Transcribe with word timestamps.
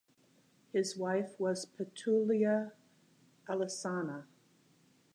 His 0.73 0.97
wife 0.97 1.39
was 1.39 1.63
Pitolua 1.67 2.71
Alesana. 3.47 4.25